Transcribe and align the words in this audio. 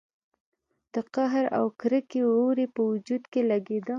د 0.93 0.95
قهر 1.13 1.45
او 1.57 1.65
کرکې 1.79 2.21
اور 2.33 2.55
يې 2.63 2.67
په 2.75 2.81
وجود 2.91 3.23
کې 3.31 3.41
لګېده. 3.51 3.89